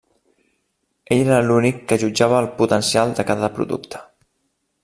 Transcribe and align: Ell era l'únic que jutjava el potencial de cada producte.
Ell 1.15 1.21
era 1.25 1.43
l'únic 1.49 1.83
que 1.91 1.99
jutjava 2.05 2.41
el 2.47 2.51
potencial 2.63 3.17
de 3.21 3.29
cada 3.33 3.55
producte. 3.59 4.07